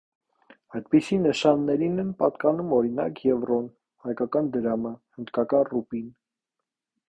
Այդպիսի 0.77 1.19
նշաններին 1.25 2.03
են 2.03 2.09
պատկանում, 2.21 2.73
օրինակ 2.79 3.21
եվրոն, 3.27 3.69
հայկական 4.07 4.51
դրամը, 4.57 4.95
հնդկական 5.21 5.71
ռուպին։ 5.71 6.13